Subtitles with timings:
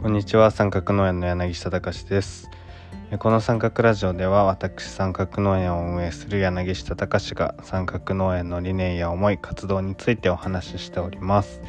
[0.00, 0.50] こんにちは。
[0.50, 2.48] 三角農園の柳下隆です。
[3.18, 11.60] この三角ラジオでは私三角農園を運営する柳下隆が三角農園の理念や思い活動についてお話ししております。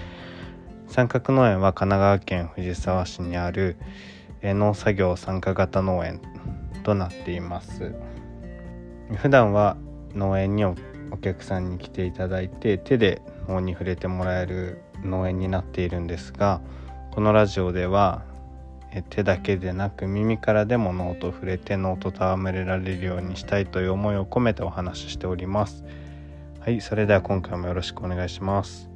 [0.88, 3.76] 三角農園は神奈川県藤沢市にある
[4.42, 6.22] 農作業参加型農園
[6.84, 7.94] となっています。
[9.18, 9.76] 普段は
[10.16, 10.78] 農園にお
[11.22, 16.62] 客さんに来ていただいて手で脳に触れてもらえる農園になっているんですが
[17.12, 18.24] このラジオでは
[19.10, 25.84] 手だけでなく耳からでも脳と触れて脳と戯れられるようにしたいという思いを込めてお話ししております。
[26.62, 28.90] はいそれでは今回もよろしくお願いします。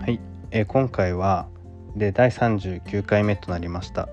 [0.00, 0.18] はい、
[0.50, 1.46] え、今回は
[1.94, 4.08] で第39回目となりました。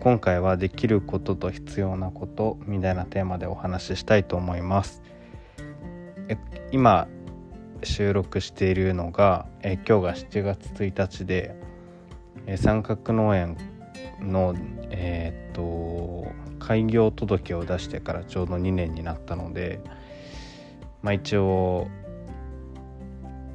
[0.00, 5.02] 今回はできることと必要なことみたいなテーマでお話ししたいと思います。
[6.28, 6.36] え
[6.72, 7.08] 今
[7.82, 11.54] 収録しているのがえ今日が7月1日で
[12.46, 13.56] え三角農園
[14.20, 14.54] の
[14.90, 19.80] えー、っと開業届を出してからちょうど2年になったので
[21.02, 21.88] まあ一応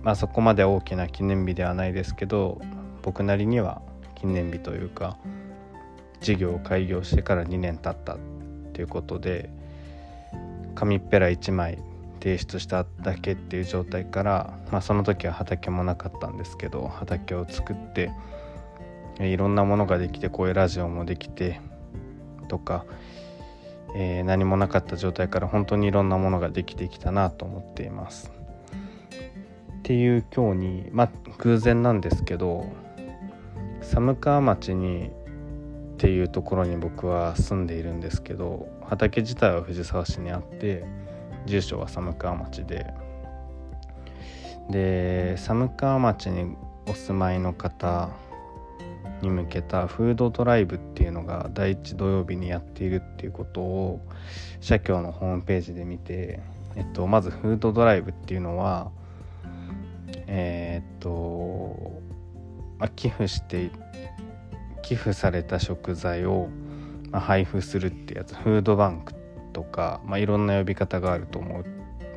[0.04, 2.62] まあそこまで大きな記念日ではないですけど
[3.02, 3.82] 僕なりには
[4.16, 5.18] 記念日というか
[6.22, 8.18] 事業を開業してから2年経ったっ
[8.74, 9.50] ていうことで
[10.76, 11.78] 紙っぺら1枚
[12.22, 18.12] 提出しただけっていう状態から、まあ、その時は畑もなかったんですけど畑を作って
[19.20, 21.60] いろんなものができてこういうラジオもできて
[22.48, 22.86] とか、
[23.96, 28.32] えー、何もなかった状態から本当にいろんなものができてきたなと思っています。
[29.80, 32.72] っていう今日にまあ偶然なんですけど
[33.82, 35.10] 寒川町にっ
[35.98, 40.86] ていうところに僕は住んでいるんですけど畑自体は藤沢市にあって
[41.46, 42.94] 住所は寒川町で。
[44.70, 46.56] で寒川町に
[46.88, 48.10] お住まいの方
[49.22, 54.00] に向けたフードドライブっていうのが第1土曜日にやっているっていうことを
[54.62, 56.40] 社協のホームページで見て、
[56.76, 58.92] えっと、まずフードドライブっていうのは
[60.34, 62.02] えー、っと、
[62.80, 63.70] まあ、寄付して
[64.82, 66.50] 寄付された食材を、
[67.14, 69.16] 配布するってやつフードバンクっ
[69.52, 71.64] とか、まあ、いろんな呼び方があると思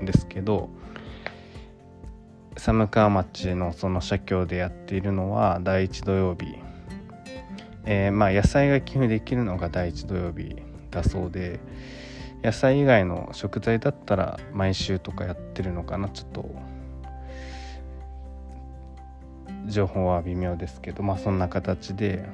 [0.01, 0.71] うんですけど
[2.57, 6.55] 寒川町のその社協でやっているのは第1土曜日、
[7.85, 10.57] えー、まあ野菜が寄付できるのが第1土曜日
[10.91, 11.61] だそうで
[12.43, 16.55] 野菜以外の食材だったら毎週とかやってるのかなちょっと
[19.67, 22.29] 情報は微妙ですけどまあそんな形で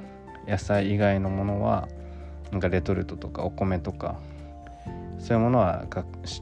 [0.47, 1.87] 野菜以外のものは
[2.51, 4.19] なんかレトルトとかお米とか
[5.21, 5.85] そういうものは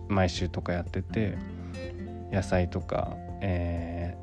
[0.08, 1.38] 毎週とかやってて
[2.32, 4.16] 野菜とか、え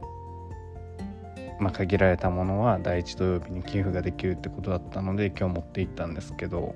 [1.58, 6.74] ー、まあ、限られたものは第1土曜日に寄付ができるってことだったので今日持って行ったんですけど、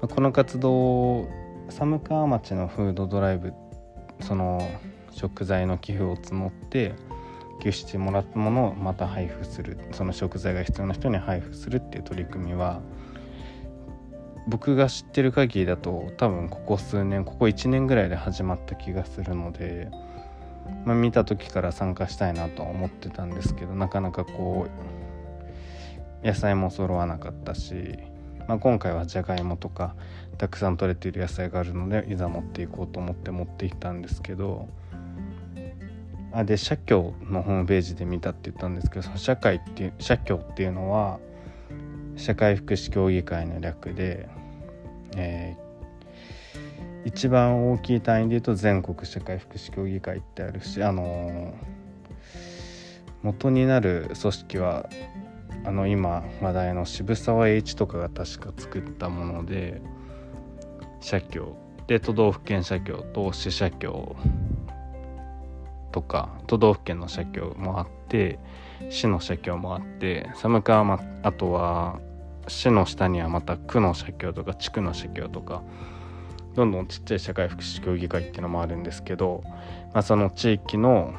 [0.00, 1.28] まあ、この活動
[1.68, 3.52] 寒川町のフードドライブ
[4.20, 4.66] その
[5.10, 6.94] 食材の寄付を募って
[7.60, 12.80] 寄付してもらったものをまた配布するその食材が必要な人に配布するっていう取り組みは
[14.48, 19.90] 僕が知ってる限りだと多分ここ数年ここ1年ぐらいで始まった気がするので、
[20.84, 24.68] まあ、見た時から参加したいなとは思ってたんですけどなかなかこ
[26.22, 27.98] う野菜も揃わなかったし、
[28.46, 29.96] まあ、今回はじゃがいもとか
[30.38, 34.68] たくさん取れている野菜があるのでいざ持っていこうと思って持ってきたんですけど。
[36.32, 41.18] あで社協のホームページで見たって言ったんですけどその社会っていう社協っていうのは
[42.16, 44.28] 社会福祉協議会の略で、
[45.16, 51.54] えー、一番大きい単位で言うと全国社会福祉協議会ってあるしあのー、
[53.22, 54.88] 元になる組織は
[55.64, 59.82] あの今話題の渋沢栄一とかが確か作ったもので
[61.00, 61.56] 社協。
[61.86, 64.16] で都道府県社協と市社協
[65.92, 68.38] とか都道府県の社協もあって
[68.90, 72.00] 市の社協もあって寒川まあとは
[72.48, 75.62] 市の下にはまた区の社協とか地区の社協とか
[76.54, 79.42] どんどんちっちゃい社会福祉協議会っていうのもあるんですけど、
[79.92, 81.14] まあ、その地域の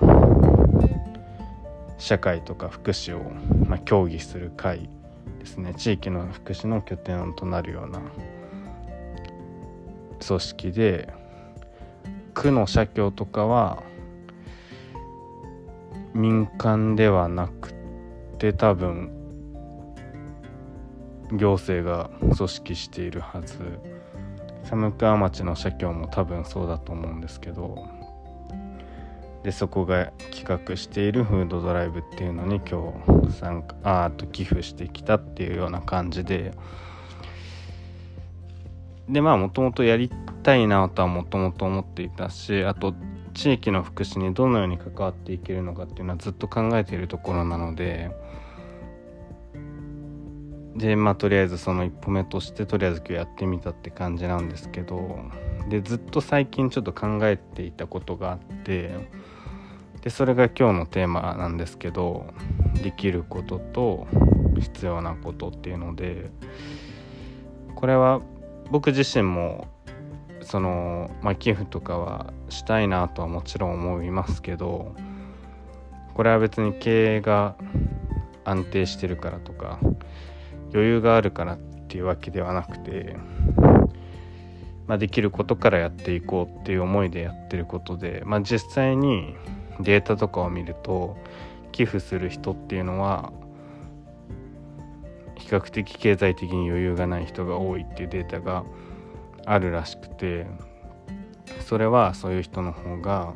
[2.00, 3.32] 社会とか福祉を、
[3.68, 4.90] まあ、協議する会
[5.40, 5.74] ですね。
[5.76, 8.02] 地域の福祉の拠点となるような
[10.26, 11.14] 組織で
[12.34, 13.84] 区の社協とかは
[16.14, 17.74] 民間ではなく
[18.40, 19.17] て多分
[21.32, 23.58] 行政が組織しているはず。
[24.64, 27.88] 寒川町の社協も多分そうだと思うんですけど。
[29.44, 32.94] でそこが企画しているフードドライブっていうのに今
[33.24, 36.54] 日参加あと寄付してきたっていうような感じで。
[39.08, 40.12] でまあもともとやり
[40.44, 42.94] たいなとはもともと思っていたしあと
[43.34, 48.12] 地域の福祉にどのように関わっていけるのかっていうのはずっと考えているところなので。
[50.78, 55.20] でまあとりあえずその一歩目としてとりあえず今日やってみたって感じなんですけど
[55.70, 58.92] でずっと最近ちょっと考えていたことがあって
[60.02, 62.28] でそれが今日のテーマなんですけど
[62.84, 64.08] できることと
[64.60, 66.30] 必要なことっていうので
[67.76, 68.22] これは
[68.70, 69.68] 僕自身も
[70.42, 74.96] その、まあ、寄付とかはしたいなとはもちろん思いますけど
[76.14, 77.56] これは別に経営が
[78.46, 79.80] 安定してるからとか
[80.74, 83.16] 余裕があるからっていうわけではなくて、
[84.88, 89.36] まあ、できることからやっていこうっていう思いでやってることで、まあ、実際に
[89.80, 91.18] データとかを見ると
[91.72, 93.32] 寄付する人っていうのは
[95.36, 98.66] 比較的経済的に余裕がない人が多いっていうデータが
[99.46, 100.48] あるらしくて
[101.62, 103.34] それはそういう人の方が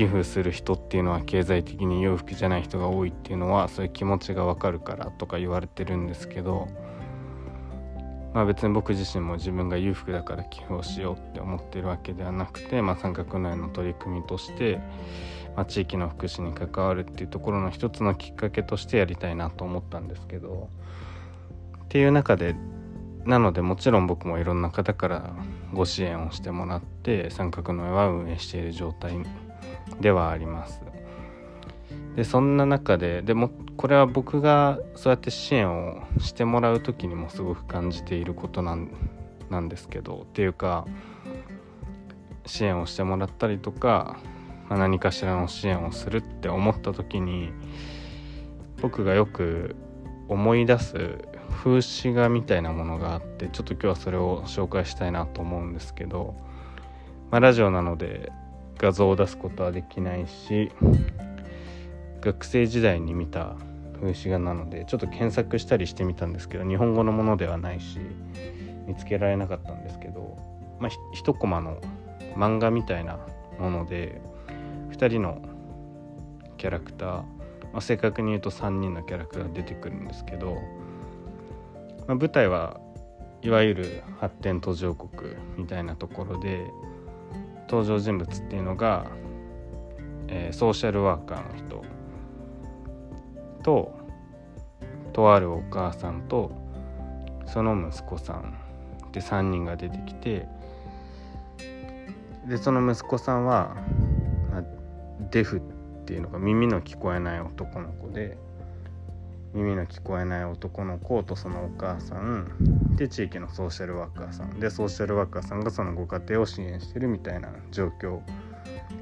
[0.00, 6.68] 寄付する人っていうのは経済的に裕福じゃない人が多いっていうのはそういう気持ちがわかるからとか言われてるんですけど
[8.32, 14.80] まあ別に僕自身も自分が裕福だから寄付をしようって思ってるわけではなくて、まあ、三角内の取り組みとして、
[15.54, 20.70] まあ、地域の福祉に関わるっていうところの一つのきっかけとしてやりたいなと思ったんですけど
[21.84, 22.56] っていう中で
[23.26, 25.34] なのでもちろん僕もいろんな方から
[25.74, 29.18] ご支援をしてもらって三角の絵は運営している状態
[30.00, 30.80] ではあります。
[32.16, 38.90] でそんな中ででもこれは僕がそうやって支援をしてもらう時にもすごく感じていることなん
[39.48, 40.86] なんですけどっていうか
[42.46, 44.18] 支援をしてもらったりとか、
[44.68, 47.52] まあ、何かしらの支援をするって思った時に
[48.80, 49.76] 僕がよく
[50.28, 51.18] 思い出す
[51.62, 56.34] 風刺画みたいなものがあってちょっと今日はそれを紹介したいなと思うんですけど、
[57.30, 58.32] まあ、ラジオなので
[58.80, 60.72] 画像を出すことはできないし
[62.22, 63.56] 学生時代に見た
[64.00, 67.98] 風刺画なのでちょっと検索したりしてみたんですけど日本語のものではないし
[68.86, 70.38] 見つけられなかったんですけど、
[70.80, 71.78] まあ、一コマの
[72.34, 73.18] 漫画みたいな
[73.58, 74.22] もので
[74.92, 75.42] 2人の
[76.56, 77.24] キャラクター、ま
[77.74, 80.54] あ、正確に言うと3人のキャラクターが出てくるんですけど、
[82.06, 82.80] まあ、舞台は
[83.42, 86.70] いわゆる発展途上国みたいなところで
[87.70, 89.06] 登場人物っていうのが、
[90.26, 91.84] えー、ソーシャルワーカーの人
[93.62, 93.94] と
[95.12, 96.50] とあるお母さんと
[97.46, 98.58] その息子さん
[99.12, 100.48] で3人が出てきて
[102.48, 103.76] でその息子さんは、
[105.30, 105.60] デフっ
[106.04, 108.38] ていうのが耳の聞こえない男の子で
[109.54, 112.96] 耳の聞こえない男の子とそのお母さん。
[112.96, 114.60] で地域のソーシャルワーカーさん。
[114.60, 118.20] でソーシャルワーカーさんがそのご家庭を支援してるみたいな状況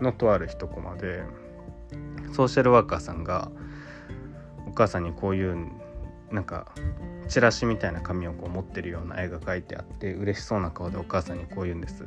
[0.00, 1.22] のとある一コマで。
[2.32, 3.50] ソーシャルワーカーさんが
[4.66, 5.56] お母さんにこういう
[6.30, 6.66] なんか
[7.28, 12.04] チラシみたいな紙をこう持ってるような絵が描いてあって嬉しそうな顔でお母さんにこう言うんです。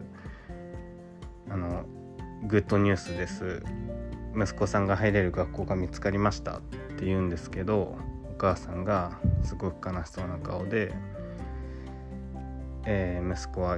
[1.50, 1.84] あの
[2.48, 3.64] グッドニュースです。
[4.36, 6.62] 息子さんが入れる学校が見つかりましたっ
[6.98, 7.98] て言うんですけど
[8.42, 10.92] 母さんがすごく悲しそうな顔で、
[12.86, 13.78] えー、息子は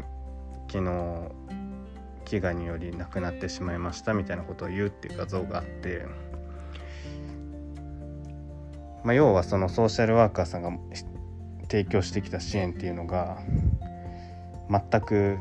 [0.70, 6.05] 昨日飢餓により亡くなってしまいましたみたいなことを言うっていう画像があって、
[9.03, 10.72] まあ、要はそのソーシャルワーカーさんが
[11.70, 13.39] 提供してきた支援っていうのが
[14.70, 15.38] 全く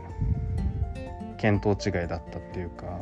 [1.40, 2.98] 見当違いだったっていうか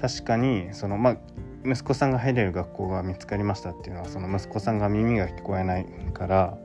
[0.00, 1.16] 確かにそのまあ
[1.64, 6.58] 息子さんが入れる学校が見つかりましたっていうのはその息子さんが耳が聞こえないから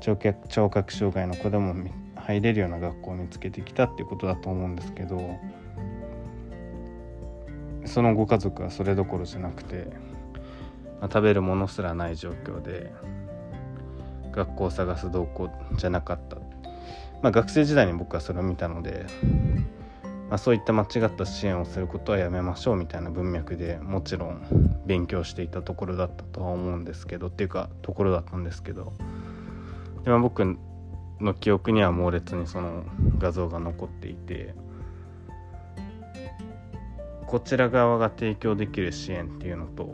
[0.00, 1.74] 聴覚聴覚障害の子でも
[2.16, 5.38] 入れるような学校を見つけてきたっていうことだと思うんですけど
[7.86, 9.88] そのご家族はそれどころじゃなくて、
[11.00, 12.92] まあ、食べるものすらない状況で
[14.32, 16.36] 学校を探す動向じゃなかった、
[17.22, 19.06] まあ、学生時代に僕はそれを見たので
[20.28, 28.92] まあ、そういった間違った支援をすることはやめましょうみたいな文脈でもちろん勉強していたところだったとは思うんですけどっていうかところだったんですけど。
[30.02, 30.58] で、まあ、僕
[31.20, 32.84] の記憶には猛烈にその
[33.18, 34.54] 画像が残っていて
[37.26, 39.84] こちら側が提供できる支援っていうのと、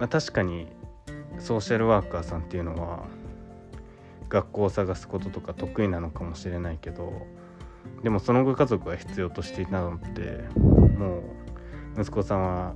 [0.00, 0.66] まあ、確かに
[1.38, 3.04] ソーシャルワーカーさんっていうのは
[4.28, 7.26] 学校を探すこととか得意なのかもしれないけど
[8.06, 10.44] でもそのご家族が必要としていたのって
[10.96, 11.24] も
[11.96, 12.74] う息子さんは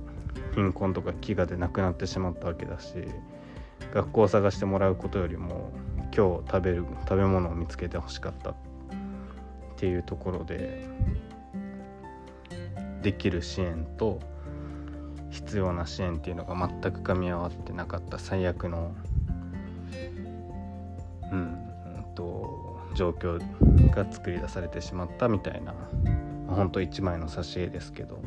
[0.55, 2.91] 貧困とか飢餓で亡くなってしまったわけだし
[3.93, 5.71] 学校を探してもらうことよりも
[6.13, 8.55] 今日食べる食べ物を見つけてほしかったっ
[9.77, 10.85] ていうところで
[13.01, 14.19] できる支援と
[15.29, 18.93] 必要な支援っていうのが全く噛み合わってなかった最悪の
[21.31, 23.39] うんうんと状況
[23.91, 25.73] が作り出されてしまったみたいな、
[26.47, 28.21] まあ、ほんと一枚の挿絵ですけど。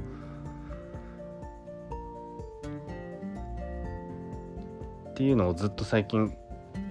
[5.11, 6.37] っていうのをずっと最近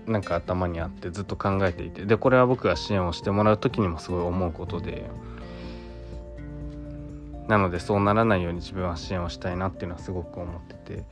[0.05, 2.05] なんか頭にあってずっと考えていて。
[2.05, 5.09] でこれは僕が支援をしてもらう時にもすごい思うことで。
[7.47, 11.03] なのでそうならないように自分は支援をしたいなっていうのはすごく思ってて。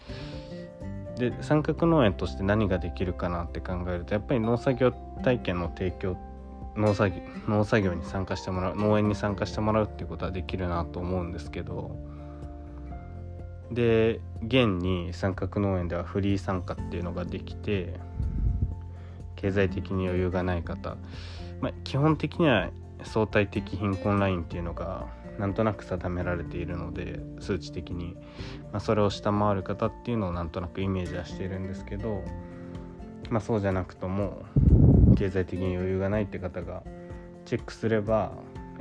[1.30, 4.92] で三角農園として何ができるかなって考えるとやっぱり農作業
[5.24, 6.18] 体験の提供
[6.76, 11.98] 農作業農作業に参加してもらう農園に参加してもらうっていうことはできるなと思うんですけど
[13.72, 18.00] で現に三角農園ではフリー参加っていうのができて
[19.36, 20.98] 経済的に余裕がない方、
[21.62, 22.70] まあ、基本的には
[23.04, 25.08] 相対的貧困ラインっていうのが
[25.40, 28.16] なんとなく定められているので数値的に、
[28.72, 32.24] まあ、それを下回る方っていうのをなんとなくイメージはしているんですけど、
[33.30, 34.44] まあ、そうじゃなくとも
[35.16, 36.84] 経済的に余裕がないって方が
[37.46, 38.34] チェックすれば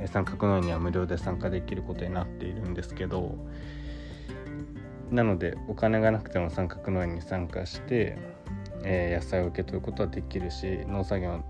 [0.07, 3.37] 三角農園には無料で参加できることになっているんですけど
[5.11, 8.17] なのでお金がなくても三角農園に参加して、
[8.83, 11.43] えー、野菜を受け取ることはできるし農作業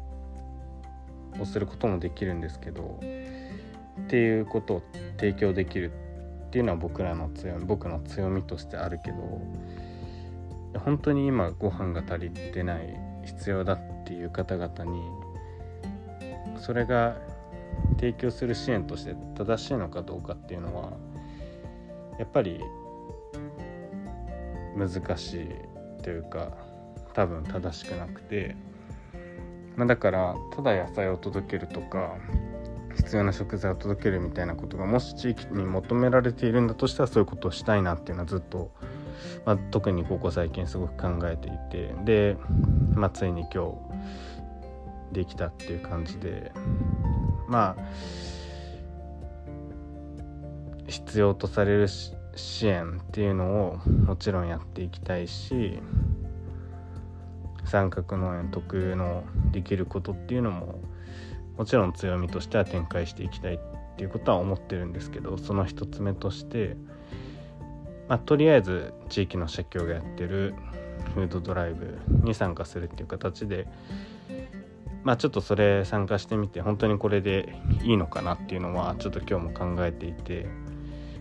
[1.40, 4.84] をすることもできるんですけどっていうことを
[5.18, 5.92] 提供できる
[6.48, 9.42] っていうのは僕らの強み僕の強みとしてあるけど
[10.80, 15.02] 本当に今ご飯が足りてない必要だっていう方々に
[16.58, 17.16] それが
[17.96, 20.92] 提供する支援として正しいのかどうかっていうのは
[22.20, 22.60] やっぱり
[24.76, 26.52] 難しいというか
[27.14, 28.56] 多分正しくなくて、
[29.76, 32.16] まあ、だからただ野菜を届けるとか
[32.96, 38.72] 必要な食材を届けるみたいなことがもし地域に求められているんだとしたらそういうことをしたいなっていうのはずっと、
[39.46, 42.38] まあ、特にここ最近すごく考えていてで、
[42.94, 43.78] まあ、ついに今
[45.10, 46.52] 日できたっていう感じで
[47.48, 47.84] まあ
[50.88, 51.88] 必要とされる
[52.36, 55.80] 支援っていうのをもちろんやっていきたいし
[57.66, 60.80] 三角農園特有のできることっていうのも
[61.58, 63.60] もちろん強みとしては展開していきたいっ
[63.98, 66.76] ていうことは思ってるんですけどその一つ目として、
[68.12, 70.54] まあ、とりあえず地域の社協がやってる
[71.16, 73.68] フードドライブに参加するっていう形で
[75.06, 80.46] まあちょっとそれ参加してみて本当にこれでいいのかなっていうのはちょっと今日も考えていて、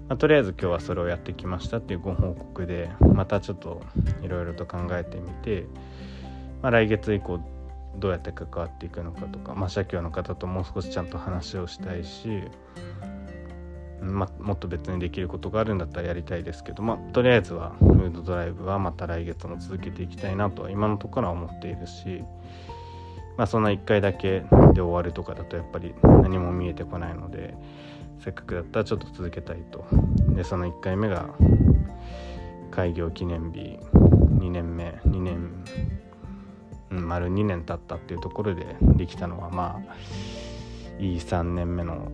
[0.09, 3.83] まあ、とりあえず今日はそれをやってきましたっていうご報告でまたちょっと
[4.21, 5.67] いろいろと考えてみて、
[6.61, 7.39] まあ、来月以降
[8.01, 12.43] どうやって関わっていくのかとか、まあ、社協の方ともう少しちゃんと話をしたいし、
[14.01, 22.25] ま、もっと別にできることがあるんだったらやりたいですけど、まあ、とりあえずはフードドライブはまた来月も続けていきたいなとは今のところは思っているし、
[23.37, 24.41] まあ、そんな1回だけ
[24.75, 27.55] で終わるとかだとやっぱり何も見えてこないので
[28.23, 29.85] せっかくだったらちょっと続けたいと。
[30.35, 31.31] でその1回目が
[32.71, 33.79] 開業記念日
[34.39, 35.65] 2年目2年
[36.91, 39.95] 丸2年経ったっていうところでできたのはまあ
[41.01, 42.13] いい3年目の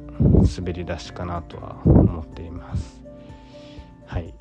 [0.56, 3.02] 滑り出しかなとは思っています。
[4.06, 4.32] はい。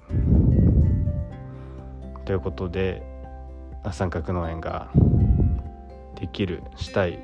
[2.26, 3.02] ということで
[3.92, 4.92] 三角農園が
[6.20, 7.20] できるしたい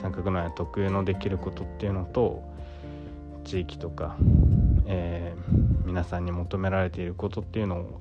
[0.00, 2.44] 三角農園特有のできることっていうのと
[3.44, 4.16] 地域とか、
[4.86, 8.00] えー、皆さんに求められていることっていうのを、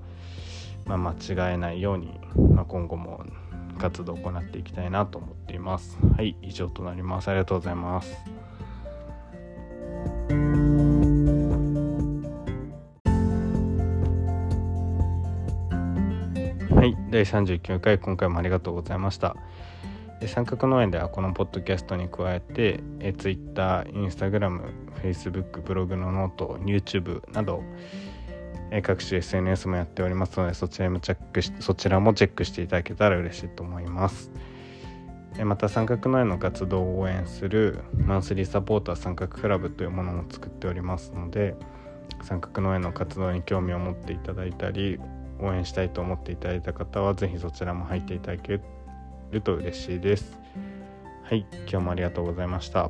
[0.86, 2.20] まあ、間違えないように、
[2.54, 3.26] まあ、今後も
[3.80, 5.98] 活動を行っていきたいなと思っています。
[6.16, 7.30] はい以上となります。
[7.30, 8.33] ありがとうございます。
[17.14, 19.36] 第39回今回もありがとうございました。
[20.26, 24.64] 三角農園ではこのポッドキャストに加えてえ Twitter、Instagram、
[25.04, 27.62] Facebook、ブログの note、YouTube など
[28.82, 34.32] 各種 SNS もやっておりますのでそちらもチェックしそちらもチェックしていただけたら嬉しいと思います。
[35.46, 41.56] また三角農園の活動を応援するマンスリーサポーター三角クラブというものも作っておりますので
[42.24, 45.00] 三角農園の活動に興味を持っていただいたり
[45.44, 48.60] 応援したいと思っていただいた方は是非そちらも入っていただけ
[49.32, 50.40] ると嬉しいです。
[51.24, 52.90] はい今日もありがとうございました。